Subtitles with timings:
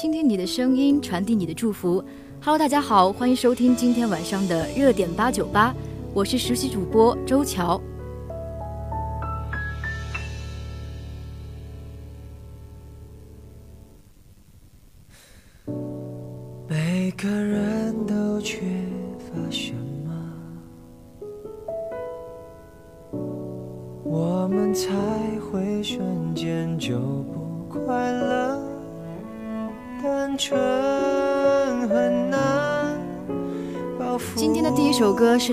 [0.00, 2.00] 倾听你的声音，传递你的祝福。
[2.40, 5.74] Hello，大家好，欢迎收听今天晚上的热点八九八，
[6.14, 7.82] 我是实习主播周乔。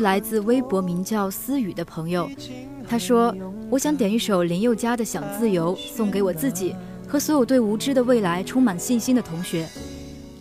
[0.05, 2.29] 来自微博名叫思雨的朋友，
[2.87, 3.35] 他说
[3.71, 6.75] ：“我想点一首林宥嘉的《想自由》，送给我自己
[7.07, 9.67] 和所有对无知的未来充满信心的同学。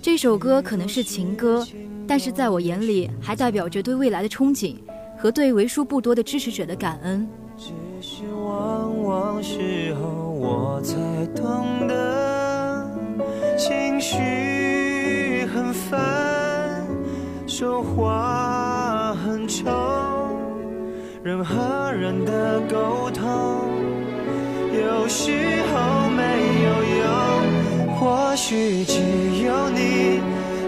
[0.02, 1.66] 这首歌可能是情歌，
[2.06, 4.77] 但是在我眼里还代表着对未来的憧憬
[5.16, 7.70] 和对为数不多的支持者的感恩。”只
[8.03, 10.94] 是往往时候我才
[11.34, 12.86] 懂得。
[13.56, 16.86] 情绪很烦，
[17.47, 18.73] 说话
[19.47, 19.70] 愁，
[21.23, 23.25] 人和人的沟通
[24.73, 25.33] 有时
[25.73, 26.23] 候没
[26.64, 27.05] 有用。
[27.98, 29.00] 或许只
[29.45, 30.20] 有你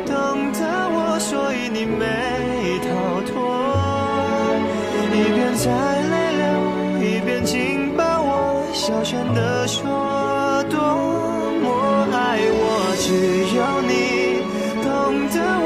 [0.06, 0.14] 懂
[0.52, 2.04] 得我，所以你没
[2.86, 2.86] 逃
[3.26, 3.34] 脱。
[5.12, 5.64] 一边在
[6.12, 6.44] 泪流，
[7.00, 7.54] 一边紧
[7.96, 8.30] 抱我，
[8.72, 9.82] 小声地说
[10.70, 10.78] 多
[11.60, 11.64] 么
[12.12, 12.16] 爱
[12.52, 12.62] 我。
[13.02, 13.06] 只
[13.56, 13.92] 有你
[14.82, 14.86] 懂
[15.34, 15.36] 得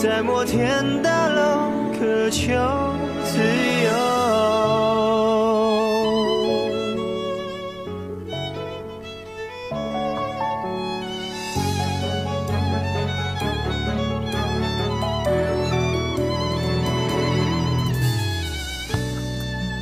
[0.00, 2.52] 在摩天大楼渴求
[3.24, 3.40] 自
[3.84, 3.90] 由。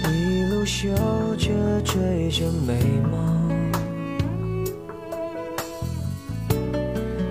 [0.08, 0.88] 一路嗅
[1.36, 1.52] 着，
[1.84, 2.72] 追着美
[3.10, 3.14] 梦。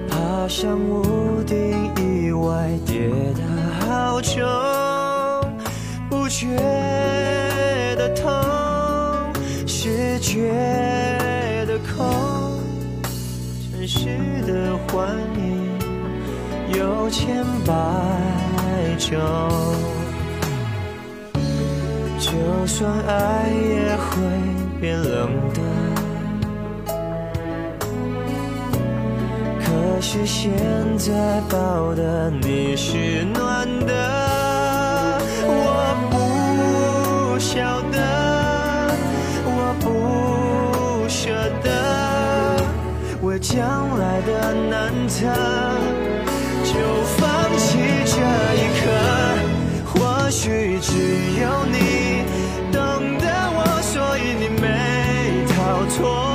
[0.07, 1.75] 爬上屋顶
[4.16, 4.48] 好久，
[6.09, 6.48] 不觉
[7.98, 8.31] 得痛，
[9.68, 10.53] 是觉
[11.68, 12.64] 得空。
[13.74, 14.08] 真实
[14.48, 15.70] 的幻影
[16.80, 17.74] 有千百
[18.98, 19.20] 种，
[22.18, 24.16] 就算爱也会
[24.80, 25.59] 变冷的。
[29.59, 30.53] 可是现
[30.97, 34.04] 在抱的你是暖的，
[37.55, 37.97] 晓得，
[39.45, 41.31] 我不舍
[41.63, 41.71] 得，
[43.21, 45.25] 为将来的难测，
[46.66, 46.73] 就
[47.16, 47.23] 放
[47.57, 48.19] 弃这
[48.59, 48.91] 一刻。
[49.85, 50.91] 或许只
[51.39, 52.25] 有你
[52.73, 53.23] 懂得
[53.55, 54.67] 我，所以你没
[55.55, 55.55] 逃
[55.95, 56.34] 脱，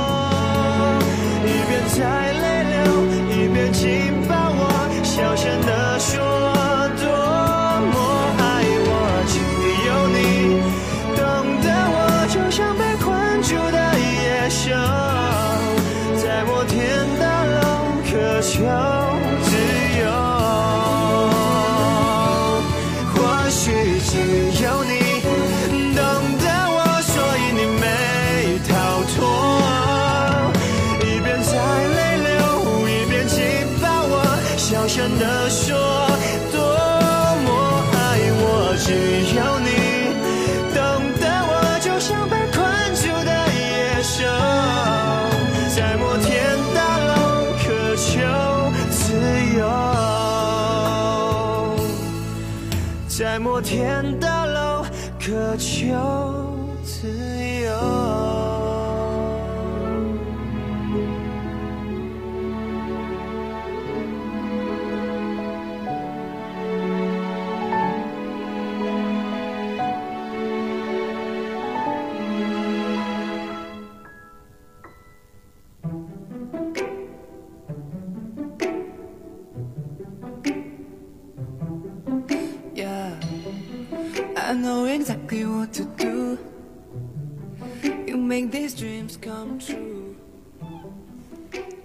[53.21, 54.83] 在摩天大楼
[55.19, 56.40] 渴求。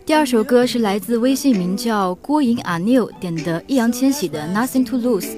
[0.07, 5.31] 第二首歌是来自微信名叫郭莹阿 new 点的易烊千玺的 Nothing to Lose。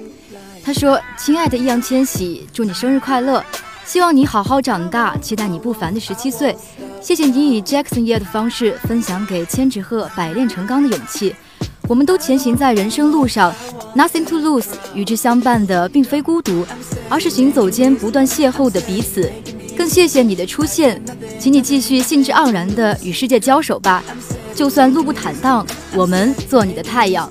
[0.63, 3.43] 他说：“亲爱的易烊千玺，祝你生日快乐！
[3.83, 6.55] 希望你好好长大，期待你不凡的十七岁。
[7.01, 11.35] 谢谢你以 Jackson 叶的方式分享给千纸鹤百炼成钢的勇气。
[11.87, 13.51] 我们都前行在人生路上
[13.95, 16.63] ，Nothing to lose，与之相伴的并非孤独，
[17.09, 19.31] 而是行走间不断邂逅的彼此。
[19.75, 21.01] 更谢谢你的出现。”
[21.39, 24.03] 请你继续兴致盎然地与世界交手吧，
[24.59, 27.25] 就算路不坦荡，我们做你的太阳。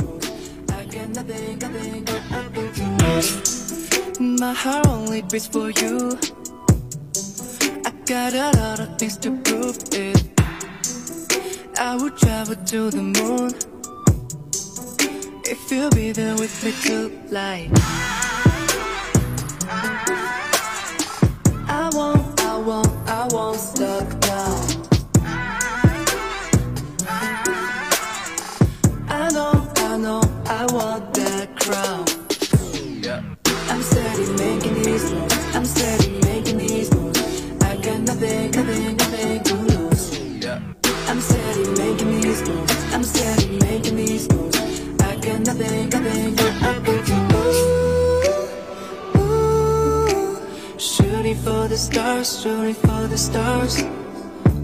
[52.48, 53.82] Shooting for the stars.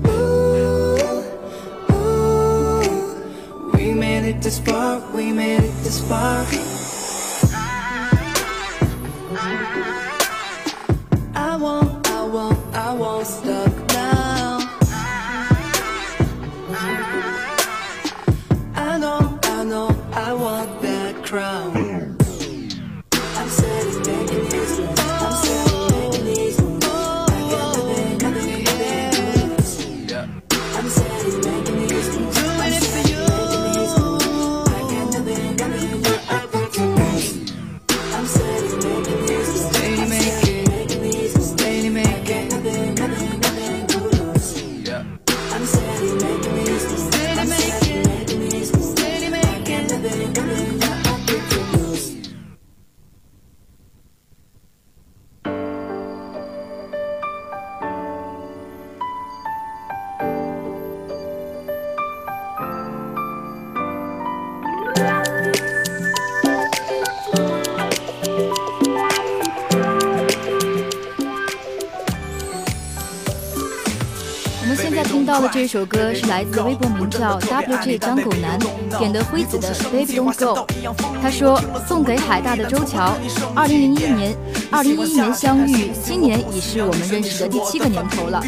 [0.09, 0.97] Ooh,
[1.93, 2.81] ooh.
[3.75, 6.54] We made it this far, we made it this far.
[64.97, 65.01] 我
[74.67, 78.57] 们现在听到的这首歌是来自微博名叫 WJ 张狗男
[78.99, 80.65] 点的辉子的 Baby Don't Go。
[81.21, 83.17] 他说送给海大的周乔，
[83.55, 84.37] 二零零一年，
[84.71, 88.43] 二零一一年相遇，今年已是我们认识的第七个年头了，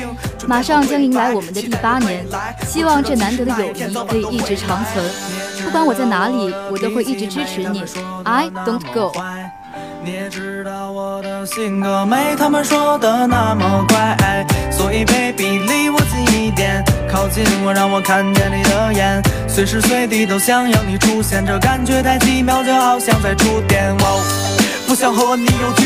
[0.47, 2.25] 马上将迎来我们的第八年。
[2.67, 5.05] 希望这难得的友谊可以一直长存。
[5.77, 7.85] 不管我在哪里，我都会一直支持你。
[8.25, 9.13] I don't go。
[10.03, 16.83] 你也知道我的性格没他们说的那么乖，所以 baby 离我近一点，
[17.13, 23.95] 靠近我让我看见你的眼，随时随地都想要你出现，这感觉太奇妙，就好像在触电。
[24.87, 25.86] 不想和你有距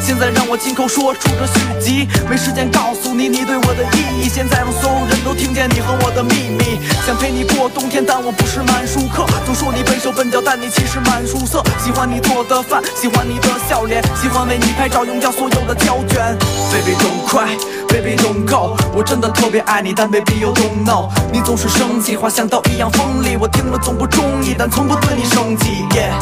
[0.00, 6.78] 现在让我亲口说出这续集，没时间告诉你你对我的意义，现在让所有人都听见你和我的秘密。
[7.06, 11.62] 想陪你过冬天，但我不是满舒克，总说你笨手笨脚，但你其实蛮出色。
[11.82, 16.36] 喜欢你做的饭，喜欢你的笑脸，喜欢为你拍照，用掉所有的胶卷。
[16.72, 17.56] Baby don't cry。
[17.88, 25.84] Baby don't go，我真的特别爱你，但 Baby you don't know，你总是生气，话像刀一样锋利，我听了总不中意，但从不对你生气。
[25.90, 26.12] Yeah，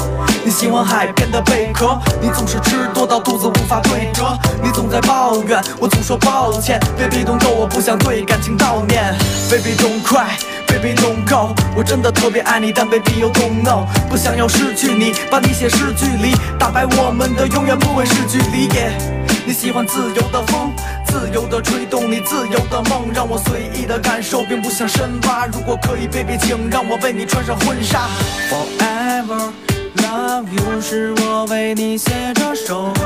[0.44, 6.78] 你喜欢海边的贝壳，你总是吃多到肚子无法对折，你总在抱怨，我总说抱歉。
[6.96, 9.14] Baby don't go，我不想对感情悼念。
[9.50, 10.28] Baby don't cry。
[10.66, 18.68] Baby don't go，我真的特别爱你，但 Baby you don't know，不想要失去你，把你写诗句里，打败我们的永远不会是距离。
[18.70, 18.90] Yeah，
[19.46, 20.72] 你喜欢自由的风，
[21.14, 25.46] 自由的吹动你自由的梦，让我随意的感受，并不想深挖。
[25.46, 28.08] 如果可以，Baby，请让我为你穿上婚纱。
[28.50, 29.52] Forever
[29.98, 33.00] love you 是我为你写这首歌，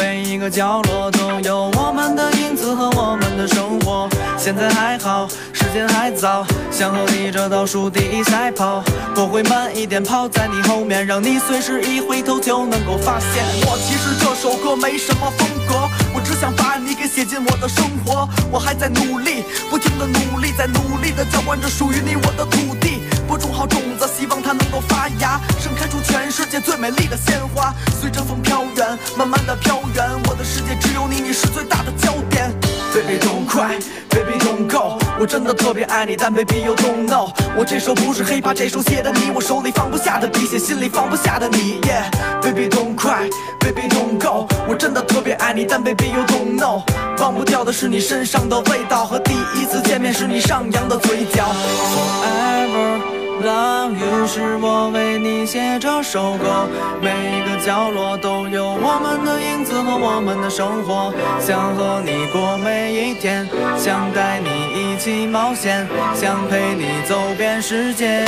[0.00, 4.08] 每一个角落都有我们的影子和我们的生活。
[4.36, 8.82] 现在还好，时间还早，想和你这倒数第一赛跑，
[9.14, 13.44] 我会慢一点跑在你后面，让你随时一回头就能够发现。
[13.68, 16.03] 我其实这首歌没什么风格，我
[16.34, 18.28] 只想把你给写进我的生活。
[18.50, 27.72] 我还在努力，不停的努力，在努力的浇灌着属于你我的土地，播种好种子，希望它能够发芽，盛开出全世界最美丽的鲜花。
[28.00, 32.63] 随着风飘远，慢慢的飘远，我的世界只有你，你是最大的焦点。
[32.94, 33.76] Baby don't cry,
[34.08, 41.80] baby don't go，我真的特别爱你，但 baby you don't know，我这首不是 hiphop，这首写的你，我手里放不下的笔，写心里放不下的你。
[41.82, 46.82] Yeah，baby don't cry, baby don't go，我真的特别爱你，但 baby you don't know，
[47.18, 51.52] 忘不掉的是你身上的味道和第一次见面时你上扬的嘴角。
[51.92, 56.66] Forever Love you 是我为你写这首歌，
[57.02, 61.12] 每个角落都有我们的影子和我们的生活。
[61.40, 68.24] 想和你过每一天，想带你一起冒险，想陪你走遍世界。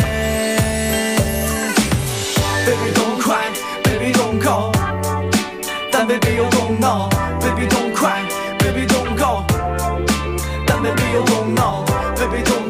[2.67, 3.47] Baby don't cry,
[3.85, 4.73] baby don't go，
[5.91, 7.09] 但 baby you don't know,
[7.41, 8.23] baby don't cry,
[8.59, 9.45] baby don't go，
[10.67, 11.85] 但 baby you don't know,
[12.17, 12.66] baby don't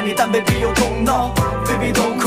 [0.00, 1.30] 爱你，但 baby you don't know,
[1.66, 2.18] baby don't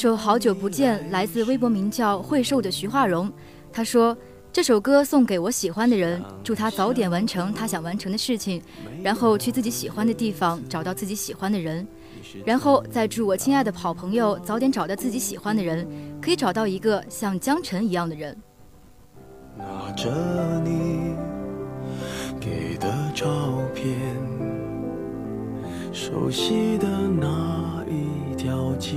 [0.00, 3.30] 首《好久不见》来自微博名叫“会瘦”的徐化荣，
[3.70, 4.16] 他说
[4.50, 8.62] ：“这首歌送给我喜欢的人，祝他早点完成他想完成的事情，
[9.02, 11.86] 然后去自己喜欢的地方找到自己喜欢的人，
[12.46, 15.86] 然后再祝我亲爱的好朋友早点找到自己喜欢的人，
[16.18, 18.34] 可以找到一个像江晨一样的人。”
[19.58, 20.10] 拿着
[20.64, 21.14] 你
[22.40, 23.28] 给的照
[23.74, 24.16] 片，
[25.92, 28.96] 熟悉的那一条街，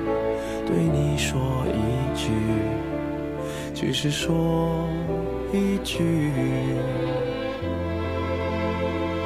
[0.71, 2.31] 对你说一句，
[3.75, 4.87] 只是说
[5.51, 6.31] 一句，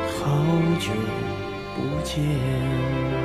[0.10, 0.26] 好
[0.80, 0.90] 久。
[1.76, 3.25] 不见。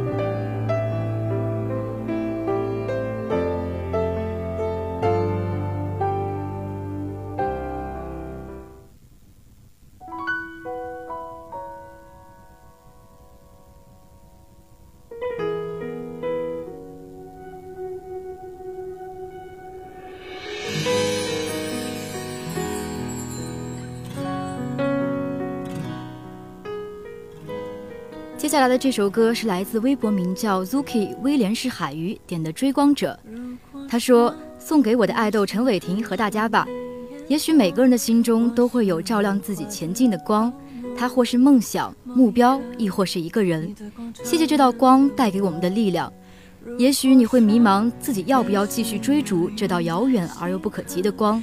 [28.51, 33.17] 接下来的这首歌是来自微博名叫 Zuki 威廉士海鱼点的《追光者》。
[33.87, 36.67] 他说：“送给我的爱豆陈伟霆和大家吧。
[37.29, 40.51] 也许每个人的心中都会有照亮自己前进的光，
[40.97, 43.73] 它或是梦想、目标，亦或是一个人。
[44.21, 46.11] 谢谢这道光带给我们的力量。
[46.77, 51.41] 也许你会迷茫，自己要不要继续追逐这道遥远而又不可及的光？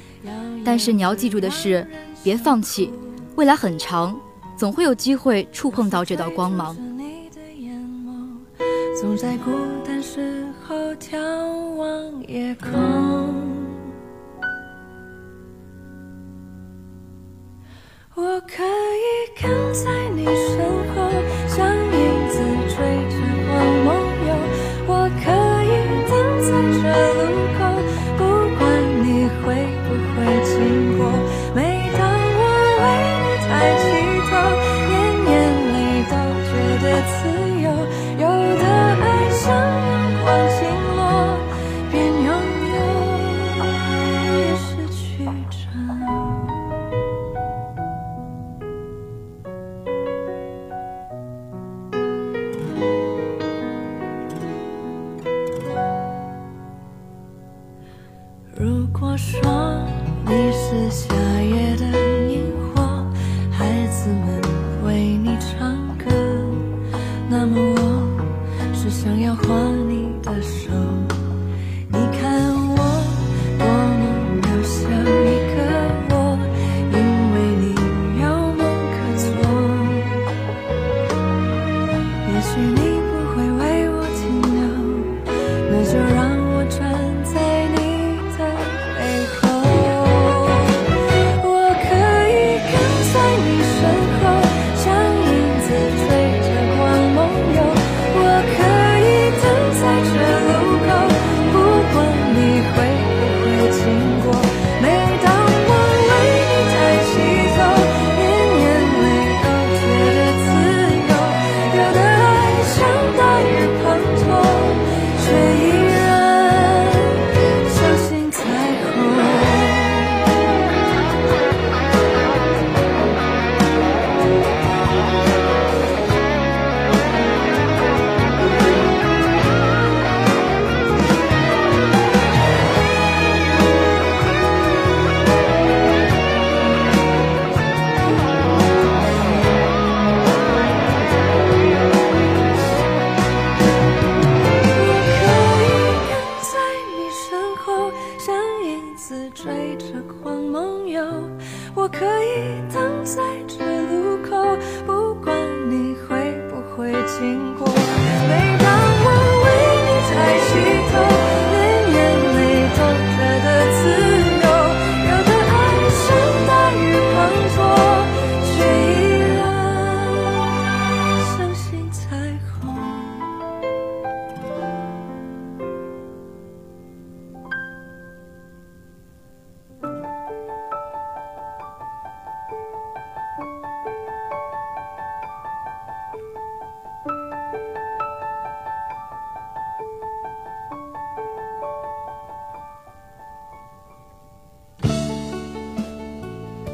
[0.63, 1.87] 但是你要记住的是，
[2.23, 2.93] 别放弃，
[3.35, 4.15] 未来很长，
[4.55, 6.77] 总会有机会触碰到这道光芒。”
[8.99, 9.51] 总在孤
[9.85, 11.15] 单时候眺
[11.75, 12.69] 望夜空。
[18.13, 20.59] 我可以跟在你身
[20.93, 21.09] 后，
[21.47, 22.39] 像影子
[22.75, 22.77] 追
[23.09, 23.18] 着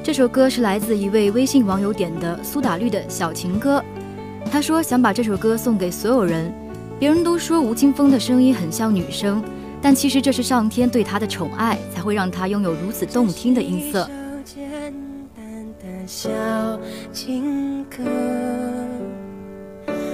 [0.05, 3.83] 这首歌是来自一位微信网友点的苏打绿的小情歌。
[4.51, 6.53] 他说想把这首歌送给所有人。
[6.99, 9.43] 别人都说吴青峰的声音很像女生，
[9.81, 14.07] 但其实这是上天对他的宠爱，才会让他拥有如此动听的音色。
[16.05, 16.29] 小
[17.11, 18.03] 情歌，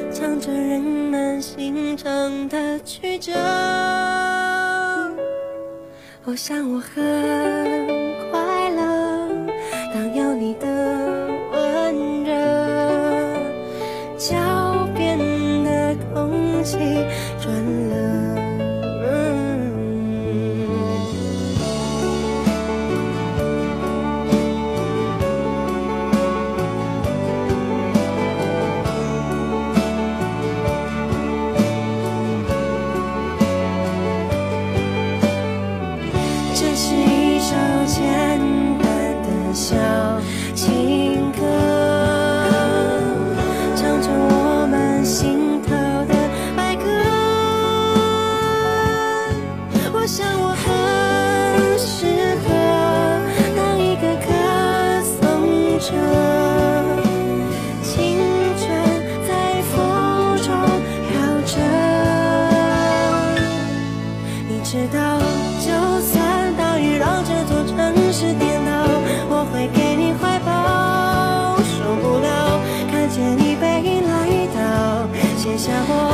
[0.09, 3.33] 唱着人们心肠的曲折。
[6.23, 8.00] 我想我很
[75.71, 76.10] 写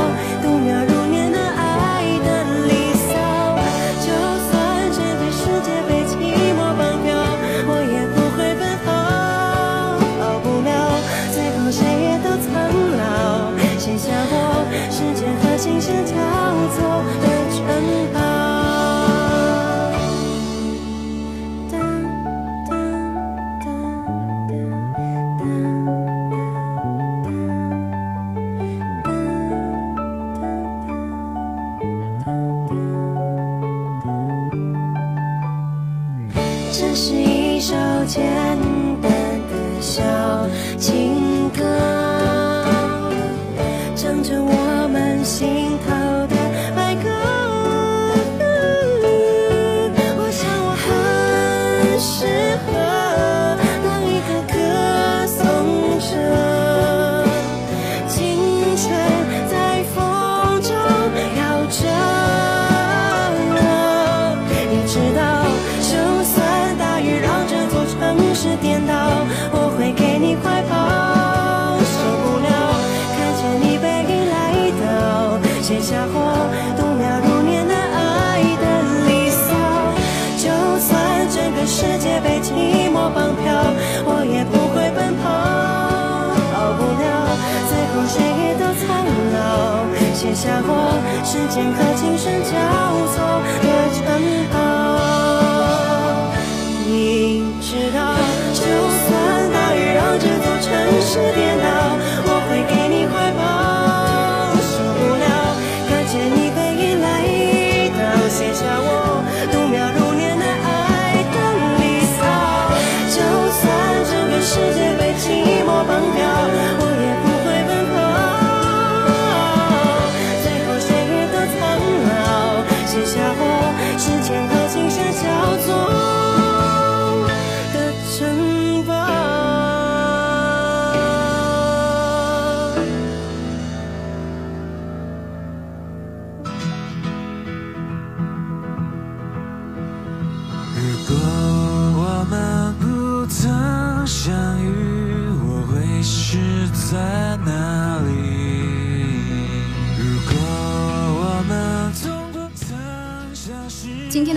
[91.58, 92.87] 时间和琴声交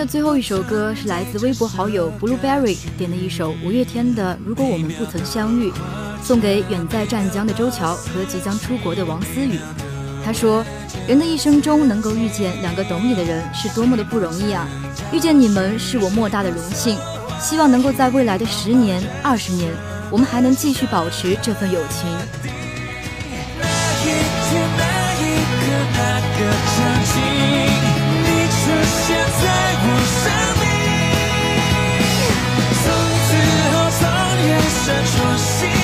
[0.02, 5.70] 的最后一首歌是来自微博好友 Blueberry 点的一首五月天的《如果我们不曾相遇》，
[6.24, 9.60] 送给远在湛江的周乔和即将出国的王思雨。
[10.26, 10.66] 他说
[11.08, 14.68] ：“人的一生中能够遇见两个懂你的人，是多么的不容易啊！
[15.14, 16.98] 遇见你们是我莫大的荣幸，
[17.40, 19.72] 希望能够在未来的十年、二十年，
[20.10, 22.10] 我们还能继续保持这份友情。”
[23.62, 23.68] 那
[24.02, 24.10] 一，
[25.62, 27.51] 刻，那个场景，
[29.12, 29.46] 也在
[29.84, 29.86] 我
[30.22, 30.24] 生
[30.62, 30.64] 命，
[32.82, 32.86] 从
[33.28, 33.30] 此
[33.74, 34.02] 后从
[34.48, 34.50] 夜
[34.84, 35.81] 深初醒。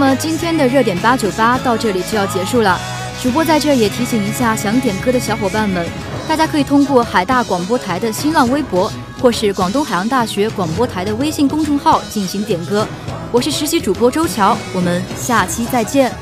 [0.00, 2.78] 那么今天的热点八九八到这里就要结束了。
[3.20, 5.84] 主播在这也提醒一下想点歌的小伙伴们，
[6.28, 8.88] 大家可以通过海大广播台的新浪微博，
[9.20, 12.86] 或是广东海洋大学广播台的微信公众号进行点歌。
[13.32, 16.12] 我是实习主播周乔，我们下期再见。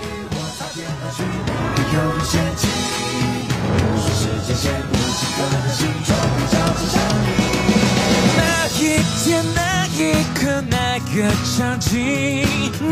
[11.17, 11.23] 个
[11.57, 12.47] 场景，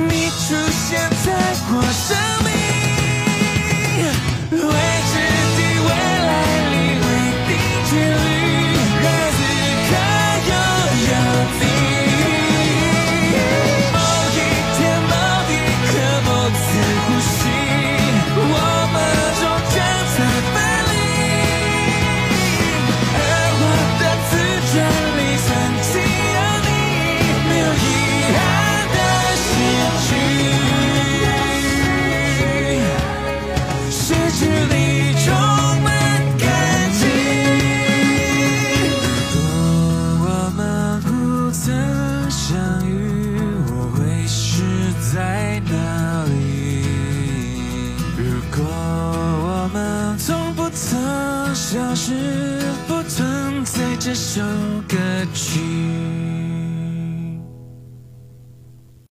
[0.09, 1.29] 你出现在
[1.69, 2.49] 我生命。